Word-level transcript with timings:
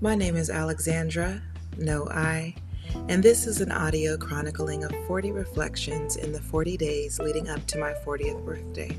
My 0.00 0.14
name 0.14 0.36
is 0.36 0.48
Alexandra, 0.48 1.42
no 1.76 2.06
I, 2.06 2.54
and 3.08 3.20
this 3.20 3.48
is 3.48 3.60
an 3.60 3.72
audio 3.72 4.16
chronicling 4.16 4.84
of 4.84 4.92
40 5.08 5.32
reflections 5.32 6.14
in 6.14 6.30
the 6.30 6.40
40 6.40 6.76
days 6.76 7.18
leading 7.18 7.48
up 7.48 7.66
to 7.66 7.78
my 7.78 7.94
40th 8.06 8.44
birthday. 8.44 8.96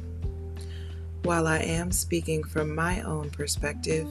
While 1.24 1.48
I 1.48 1.60
am 1.60 1.94
speaking 1.94 2.44
from 2.44 2.76
my 2.76 3.02
own 3.04 3.30
perspective, 3.30 4.10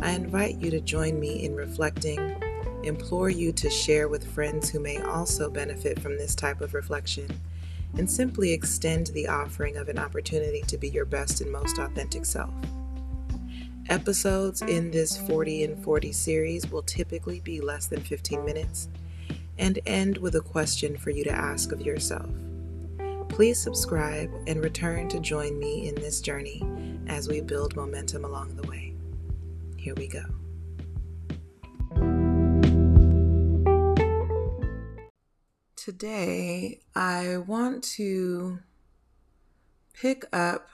I 0.00 0.12
invite 0.12 0.60
you 0.60 0.70
to 0.70 0.80
join 0.80 1.18
me 1.18 1.44
in 1.44 1.56
reflecting, 1.56 2.40
implore 2.84 3.30
you 3.30 3.50
to 3.54 3.68
share 3.68 4.06
with 4.06 4.32
friends 4.32 4.70
who 4.70 4.78
may 4.78 5.02
also 5.02 5.50
benefit 5.50 5.98
from 5.98 6.16
this 6.16 6.36
type 6.36 6.60
of 6.60 6.72
reflection, 6.72 7.28
and 7.96 8.08
simply 8.08 8.52
extend 8.52 9.08
the 9.08 9.26
offering 9.26 9.76
of 9.76 9.88
an 9.88 9.98
opportunity 9.98 10.62
to 10.68 10.78
be 10.78 10.88
your 10.88 11.04
best 11.04 11.40
and 11.40 11.50
most 11.50 11.78
authentic 11.78 12.24
self. 12.24 12.54
Episodes 13.88 14.60
in 14.60 14.90
this 14.90 15.16
40 15.16 15.64
and 15.64 15.82
40 15.82 16.12
series 16.12 16.70
will 16.70 16.82
typically 16.82 17.40
be 17.40 17.62
less 17.62 17.86
than 17.86 18.02
15 18.02 18.44
minutes 18.44 18.90
and 19.56 19.78
end 19.86 20.18
with 20.18 20.34
a 20.34 20.42
question 20.42 20.98
for 20.98 21.08
you 21.08 21.24
to 21.24 21.32
ask 21.32 21.72
of 21.72 21.80
yourself. 21.80 22.28
Please 23.30 23.58
subscribe 23.58 24.30
and 24.46 24.62
return 24.62 25.08
to 25.08 25.18
join 25.20 25.58
me 25.58 25.88
in 25.88 25.94
this 25.94 26.20
journey 26.20 26.62
as 27.06 27.28
we 27.28 27.40
build 27.40 27.76
momentum 27.76 28.26
along 28.26 28.56
the 28.56 28.68
way. 28.68 28.92
Here 29.78 29.94
we 29.94 30.06
go. 30.06 30.24
Today, 35.76 36.80
I 36.94 37.38
want 37.38 37.84
to 37.94 38.58
pick 39.94 40.26
up 40.30 40.68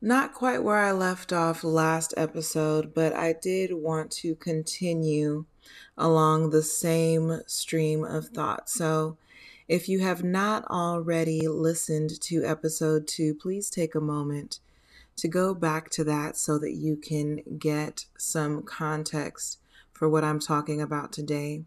not 0.00 0.34
quite 0.34 0.62
where 0.62 0.76
I 0.76 0.92
left 0.92 1.32
off 1.32 1.64
last 1.64 2.12
episode, 2.16 2.92
but 2.94 3.12
I 3.14 3.32
did 3.32 3.72
want 3.72 4.10
to 4.12 4.34
continue 4.34 5.46
along 5.96 6.50
the 6.50 6.62
same 6.62 7.40
stream 7.46 8.04
of 8.04 8.28
thought. 8.28 8.68
So, 8.68 9.16
if 9.68 9.88
you 9.88 9.98
have 10.00 10.22
not 10.22 10.64
already 10.66 11.48
listened 11.48 12.20
to 12.20 12.44
episode 12.44 13.08
two, 13.08 13.34
please 13.34 13.68
take 13.68 13.94
a 13.94 14.00
moment 14.00 14.60
to 15.16 15.28
go 15.28 15.54
back 15.54 15.90
to 15.90 16.04
that 16.04 16.36
so 16.36 16.58
that 16.58 16.74
you 16.74 16.96
can 16.96 17.40
get 17.58 18.04
some 18.16 18.62
context 18.62 19.58
for 19.92 20.08
what 20.08 20.22
I'm 20.22 20.38
talking 20.38 20.80
about 20.80 21.12
today. 21.12 21.64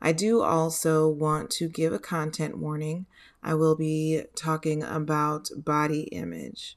I 0.00 0.12
do 0.12 0.42
also 0.42 1.08
want 1.08 1.50
to 1.52 1.68
give 1.68 1.92
a 1.92 1.98
content 1.98 2.58
warning. 2.58 3.06
I 3.42 3.54
will 3.54 3.74
be 3.74 4.22
talking 4.36 4.82
about 4.82 5.48
body 5.56 6.02
image. 6.12 6.76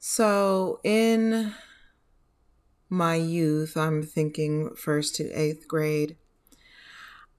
So, 0.00 0.78
in 0.84 1.54
my 2.88 3.16
youth, 3.16 3.76
I'm 3.76 4.04
thinking 4.04 4.76
first 4.76 5.16
to 5.16 5.28
eighth 5.30 5.66
grade, 5.66 6.16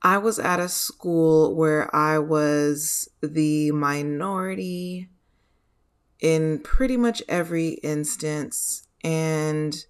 I 0.02 0.18
was 0.18 0.40
at 0.40 0.60
a 0.60 0.68
school 0.68 1.56
where 1.56 1.94
I 1.96 2.20
was 2.20 3.10
the 3.22 3.72
minority 3.72 5.10
in 6.20 6.60
pretty 6.60 6.98
much 6.98 7.24
every 7.30 7.70
instance 7.76 8.88
and 9.06 9.86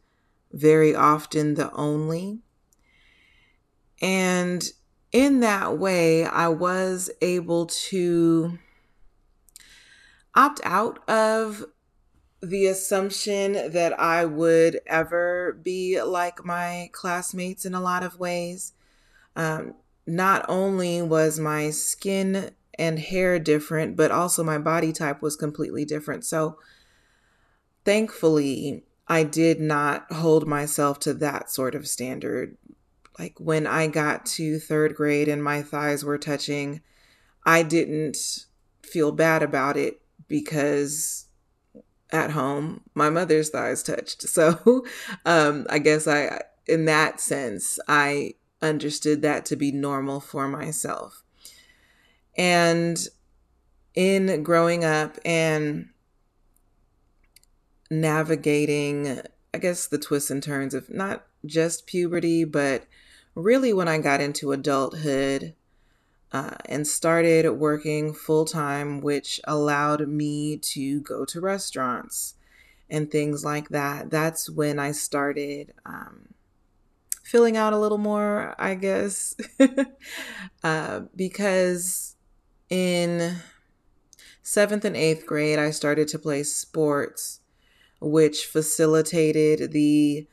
very 0.52 0.94
often 0.94 1.56
the 1.56 1.72
only. 1.73 2.39
And 4.00 4.64
in 5.11 5.39
that 5.39 5.80
way, 5.80 6.23
I 6.26 6.50
was 6.50 7.09
able 7.22 7.66
to 7.66 8.59
opt 10.36 10.61
out 10.64 11.08
of 11.09 11.66
the 12.42 12.68
assumption 12.68 13.72
that 13.72 14.00
I 14.00 14.26
would 14.26 14.80
ever 14.88 15.60
be 15.61 16.02
like 16.02 16.45
my 16.45 16.89
classmates 16.94 17.66
in 17.66 17.73
a 17.73 17.82
lot 17.82 18.04
of 18.04 18.20
ways. 18.20 18.73
Um, 19.36 19.76
not 20.08 20.45
only 20.48 21.02
was 21.02 21.39
my 21.39 21.70
skin 21.70 22.52
and 22.78 22.98
hair 22.98 23.39
different, 23.39 23.98
but 23.98 24.11
also 24.11 24.44
my 24.44 24.58
body 24.58 24.94
type 24.94 25.22
was 25.22 25.36
completely 25.36 25.83
different. 25.86 26.26
So 26.26 26.58
thankfully, 27.83 28.83
I 29.08 29.23
did 29.23 29.60
not 29.60 30.11
hold 30.11 30.48
myself 30.48 30.99
to 31.02 31.14
that 31.16 31.49
sort 31.49 31.76
of 31.76 31.88
standard. 31.88 32.58
Like 33.17 33.38
when 33.39 33.67
I 33.67 33.88
got 33.88 34.26
to 34.28 34.60
third 34.60 34.95
grade 34.95 35.28
and 35.28 35.44
my 35.44 35.61
thighs 35.61 36.05
were 36.05 36.17
touching, 36.17 36.82
I 37.45 37.64
didn't 37.64 38.17
feel 38.82 39.11
bad 39.11 39.44
about 39.44 39.76
it 39.76 40.02
because 40.28 41.26
at 42.11 42.31
home, 42.31 42.81
my 42.93 43.09
mother's 43.09 43.49
thighs 43.49 43.83
touched. 43.83 44.23
So 44.23 44.86
um, 45.25 45.65
I 45.70 45.80
guess 45.80 46.08
I, 46.08 46.42
in 46.67 46.86
that 46.86 47.20
sense, 47.20 47.80
I 47.87 48.36
understood 48.61 49.21
that 49.21 49.45
to 49.45 49.55
be 49.55 49.71
normal 49.71 50.19
for 50.19 50.48
myself. 50.48 51.23
And 52.37 52.98
in 53.95 54.43
growing 54.43 54.83
up 54.83 55.17
and 55.25 55.89
navigating, 57.89 59.21
I 59.53 59.58
guess, 59.58 59.87
the 59.87 59.98
twists 59.98 60.31
and 60.31 60.42
turns 60.42 60.73
of 60.73 60.89
not 60.89 61.25
just 61.45 61.87
puberty, 61.87 62.43
but 62.43 62.86
really 63.36 63.73
when 63.73 63.87
I 63.87 63.98
got 63.98 64.21
into 64.21 64.52
adulthood, 64.52 65.55
uh, 66.32 66.56
and 66.66 66.88
started 66.88 67.50
working 67.52 68.14
full 68.14 68.45
time, 68.45 69.02
which 69.02 69.40
allowed 69.45 70.08
me 70.08 70.58
to 70.58 71.02
go 71.02 71.26
to 71.26 71.42
restaurants 71.42 72.36
and 72.90 73.10
things 73.10 73.44
like 73.44 73.70
that. 73.70 74.10
That's 74.10 74.50
when 74.50 74.80
I 74.80 74.92
started 74.92 75.73
um, 75.86 76.34
filling 77.23 77.58
out 77.58 77.73
a 77.73 77.80
little 77.80 77.98
more, 77.98 78.56
I 78.60 78.76
guess, 78.76 79.36
uh, 80.64 81.02
because 81.16 82.16
in 82.70 83.38
seventh 84.44 84.86
and 84.86 84.98
eighth 84.98 85.26
grade, 85.26 85.60
I 85.60 85.72
started 85.72 86.08
to 86.10 86.20
play 86.20 86.44
sports, 86.44 87.42
which 88.00 88.46
facilitated 88.46 89.72
the 89.72 90.28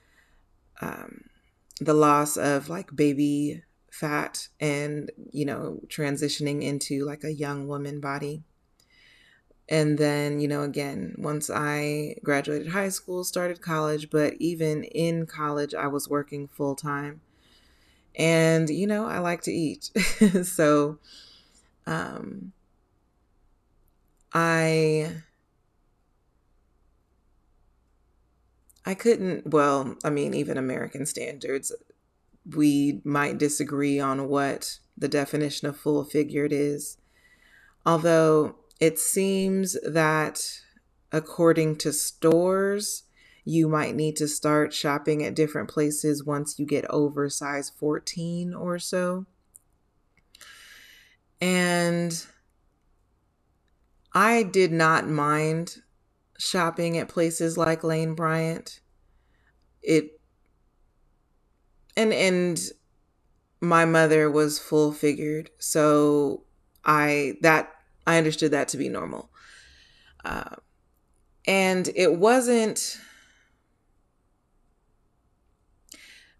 um, 0.80 1.22
the 1.80 1.94
loss 1.94 2.36
of 2.36 2.68
like 2.68 2.94
baby 2.94 3.62
fat 4.00 4.48
and, 4.60 5.10
you 5.32 5.44
know, 5.44 5.80
transitioning 5.88 6.62
into 6.62 7.04
like 7.04 7.24
a 7.24 7.32
young 7.32 7.68
woman 7.68 8.00
body. 8.00 8.42
And 9.68 9.98
then, 9.98 10.38
you 10.40 10.46
know, 10.46 10.62
again, 10.62 11.14
once 11.18 11.50
I 11.50 12.16
graduated 12.22 12.68
high 12.68 12.88
school, 12.88 13.24
started 13.24 13.60
college, 13.60 14.10
but 14.10 14.34
even 14.38 14.84
in 14.84 15.26
college, 15.26 15.74
I 15.74 15.88
was 15.88 16.08
working 16.08 16.46
full 16.46 16.76
time. 16.76 17.20
And, 18.16 18.70
you 18.70 18.86
know, 18.86 19.06
I 19.06 19.18
like 19.20 19.42
to 19.42 19.52
eat. 19.52 19.90
so, 20.44 20.98
um, 21.86 22.52
I 24.32 25.22
I 28.84 28.94
couldn't 28.94 29.46
well, 29.48 29.96
I 30.04 30.10
mean 30.10 30.32
even 30.34 30.56
American 30.56 31.06
standards 31.06 31.72
we 32.54 33.00
might 33.04 33.38
disagree 33.38 33.98
on 33.98 34.28
what 34.28 34.78
the 34.96 35.08
definition 35.08 35.68
of 35.68 35.76
full 35.76 36.04
figured 36.04 36.52
is. 36.52 36.98
Although 37.84 38.56
it 38.80 38.98
seems 38.98 39.76
that 39.86 40.60
according 41.12 41.76
to 41.76 41.92
stores, 41.92 43.04
you 43.44 43.68
might 43.68 43.94
need 43.94 44.16
to 44.16 44.28
start 44.28 44.74
shopping 44.74 45.22
at 45.22 45.34
different 45.34 45.68
places 45.68 46.24
once 46.24 46.58
you 46.58 46.66
get 46.66 46.84
over 46.90 47.30
size 47.30 47.70
14 47.70 48.54
or 48.54 48.78
so. 48.78 49.24
And 51.40 52.26
I 54.12 54.42
did 54.42 54.72
not 54.72 55.06
mind 55.06 55.82
shopping 56.38 56.98
at 56.98 57.08
places 57.08 57.56
like 57.56 57.84
Lane 57.84 58.14
Bryant. 58.14 58.80
It 59.82 60.15
and 61.96 62.12
and 62.12 62.70
my 63.60 63.84
mother 63.84 64.30
was 64.30 64.58
full 64.58 64.92
figured 64.92 65.50
so 65.58 66.44
i 66.84 67.34
that 67.40 67.72
i 68.06 68.18
understood 68.18 68.52
that 68.52 68.68
to 68.68 68.76
be 68.76 68.88
normal. 68.88 69.30
Uh, 70.24 70.56
and 71.46 71.88
it 71.94 72.18
wasn't 72.18 72.98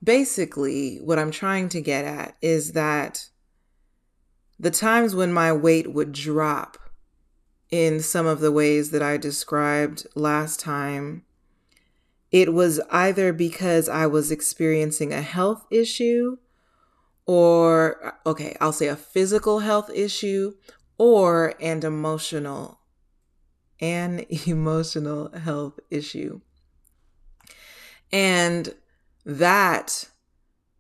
basically 0.02 0.98
what 0.98 1.18
i'm 1.18 1.30
trying 1.30 1.68
to 1.68 1.80
get 1.80 2.04
at 2.04 2.36
is 2.42 2.72
that 2.72 3.28
the 4.58 4.70
times 4.70 5.14
when 5.14 5.32
my 5.32 5.52
weight 5.52 5.92
would 5.92 6.12
drop 6.12 6.78
in 7.70 8.00
some 8.00 8.26
of 8.26 8.40
the 8.40 8.52
ways 8.52 8.90
that 8.90 9.02
i 9.02 9.16
described 9.16 10.06
last 10.14 10.60
time 10.60 11.24
it 12.30 12.52
was 12.52 12.80
either 12.90 13.32
because 13.32 13.88
I 13.88 14.06
was 14.06 14.30
experiencing 14.30 15.12
a 15.12 15.22
health 15.22 15.66
issue 15.70 16.38
or, 17.24 18.18
okay, 18.24 18.56
I'll 18.60 18.72
say 18.72 18.88
a 18.88 18.96
physical 18.96 19.60
health 19.60 19.90
issue 19.92 20.54
or 20.98 21.54
an 21.60 21.84
emotional 21.84 22.80
an 23.80 24.24
emotional 24.46 25.30
health 25.38 25.78
issue. 25.90 26.40
And 28.12 28.74
that 29.24 30.08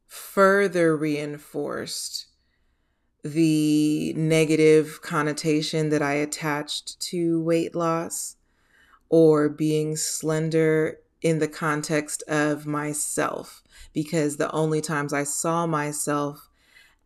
further 0.06 0.96
reinforced 0.96 2.26
the 3.22 4.14
negative 4.14 5.00
connotation 5.02 5.88
that 5.90 6.00
I 6.00 6.14
attached 6.14 7.00
to 7.00 7.42
weight 7.42 7.74
loss 7.74 8.36
or 9.08 9.48
being 9.48 9.96
slender 9.96 10.98
in 11.26 11.40
the 11.40 11.48
context 11.48 12.22
of 12.28 12.66
myself 12.66 13.60
because 13.92 14.36
the 14.36 14.48
only 14.52 14.80
times 14.80 15.12
I 15.12 15.24
saw 15.24 15.66
myself 15.66 16.48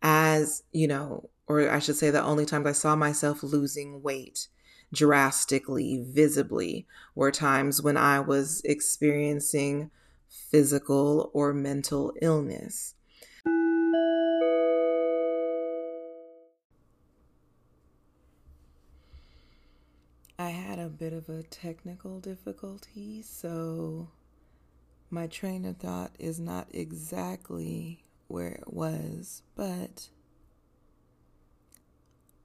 as, 0.03 0.61
you 0.71 0.87
know, 0.87 1.31
or 1.47 1.67
I 1.67 1.79
should 1.79 1.95
say, 1.95 2.11
the 2.11 2.21
only 2.21 2.45
times 2.45 2.67
I 2.67 2.71
saw 2.71 2.95
myself 2.95 3.41
losing 3.41 4.03
weight 4.03 4.47
drastically, 4.93 6.05
visibly, 6.07 6.85
were 7.15 7.31
times 7.31 7.81
when 7.81 7.97
I 7.97 8.19
was 8.19 8.61
experiencing 8.63 9.89
physical 10.29 11.31
or 11.33 11.51
mental 11.51 12.13
illness. 12.21 12.93
Bit 20.91 21.13
of 21.13 21.29
a 21.29 21.43
technical 21.43 22.19
difficulty, 22.19 23.21
so 23.21 24.09
my 25.09 25.27
train 25.27 25.65
of 25.65 25.77
thought 25.77 26.11
is 26.19 26.39
not 26.39 26.67
exactly 26.71 28.03
where 28.27 28.49
it 28.49 28.73
was, 28.73 29.43
but 29.55 30.09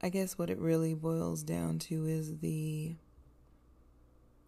I 0.01 0.09
guess 0.09 0.37
what 0.37 0.49
it 0.49 0.59
really 0.59 0.93
boils 0.93 1.43
down 1.43 1.79
to 1.79 2.05
is 2.05 2.37
the 2.39 2.95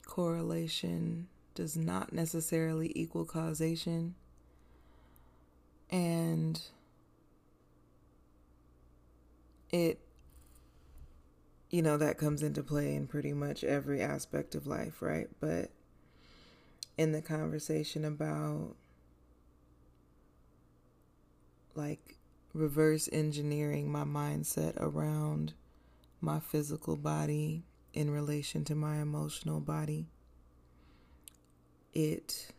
correlation 0.06 1.28
does 1.56 1.76
not 1.78 2.14
necessarily 2.14 2.92
equal 2.96 3.26
causation. 3.26 4.16
And 5.90 6.62
it, 9.72 10.00
you 11.70 11.82
know, 11.82 11.98
that 11.98 12.18
comes 12.18 12.42
into 12.42 12.64
play 12.64 12.96
in 12.96 13.08
pretty 13.08 13.34
much 13.34 13.64
every 13.64 14.02
aspect 14.02 14.56
of 14.56 14.66
life, 14.66 15.02
right? 15.02 15.28
But 15.40 15.72
in 16.98 17.12
the 17.12 17.22
conversation 17.22 18.04
about 18.04 18.76
like 21.76 22.18
reverse 22.54 23.08
engineering 23.12 23.92
my 23.92 24.04
mindset 24.04 24.76
around 24.78 25.54
my 26.20 26.40
physical 26.40 26.98
body 26.98 27.64
in 27.94 28.12
relation 28.12 28.64
to 28.66 28.76
my 28.76 28.98
emotional 28.98 29.60
body. 29.60 30.08
It 31.94 32.52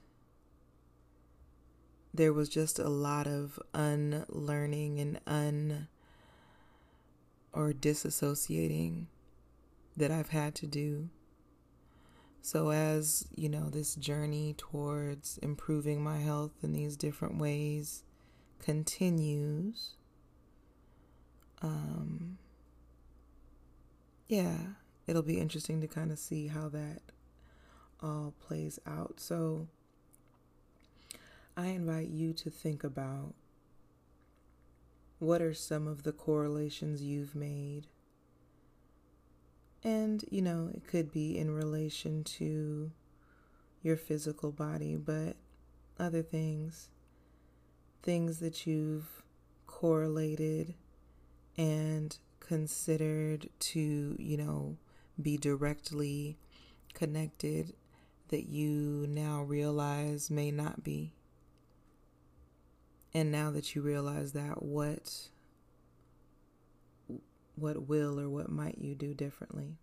there 2.13 2.33
was 2.33 2.49
just 2.49 2.79
a 2.79 2.89
lot 2.89 3.27
of 3.27 3.59
unlearning 3.73 4.99
and 4.99 5.21
un 5.27 5.89
or 7.53 7.73
disassociating 7.73 9.07
that 9.97 10.11
I've 10.11 10.31
had 10.31 10.55
to 10.57 10.67
do. 10.67 11.09
So, 12.43 12.71
as 12.71 13.27
you 13.35 13.49
know, 13.49 13.69
this 13.69 13.95
journey 13.95 14.55
towards 14.57 15.39
improving 15.39 16.03
my 16.03 16.19
health 16.19 16.53
in 16.63 16.73
these 16.73 16.97
different 16.97 17.39
ways 17.39 18.03
continues. 18.61 19.97
Um, 21.61 22.39
yeah, 24.29 24.57
it'll 25.07 25.23
be 25.23 25.39
interesting 25.39 25.81
to 25.83 25.87
kind 25.87 26.11
of 26.11 26.19
see 26.19 26.47
how 26.47 26.69
that 26.71 27.03
all 28.03 28.33
plays 28.41 28.79
out. 28.87 29.21
So, 29.21 29.69
I 31.57 31.67
invite 31.67 32.09
you 32.09 32.33
to 32.35 32.49
think 32.49 32.85
about 32.85 33.35
what 35.21 35.41
are 35.41 35.55
some 35.55 35.87
of 35.87 36.03
the 36.03 36.13
correlations 36.13 37.03
you've 37.03 37.35
made. 37.35 37.87
And, 39.85 40.25
you 40.31 40.43
know, 40.43 40.71
it 40.75 40.87
could 40.87 41.13
be 41.13 41.39
in 41.39 41.51
relation 41.51 42.25
to 42.25 42.91
your 43.83 43.97
physical 43.97 44.51
body, 44.51 44.97
but 44.97 45.37
other 45.99 46.23
things 46.23 46.89
things 48.03 48.39
that 48.39 48.67
you've 48.67 49.23
correlated 49.67 50.75
and 51.59 52.17
considered 52.41 53.49
to, 53.59 54.17
you 54.19 54.39
know, 54.39 54.79
be 55.21 55.37
directly 55.37 56.39
connected 56.95 57.75
that 58.29 58.49
you 58.49 59.07
now 59.09 59.43
realize 59.43 60.31
may 60.31 60.51
not 60.51 60.83
be. 60.83 61.13
And 63.13 63.33
now 63.33 63.51
that 63.51 63.75
you 63.75 63.83
realize 63.83 64.33
that, 64.33 64.63
what 64.63 65.29
what 67.57 67.89
will 67.89 68.19
or 68.19 68.29
what 68.29 68.51
might 68.51 68.79
you 68.79 68.95
do 68.95 69.13
differently? 69.13 69.77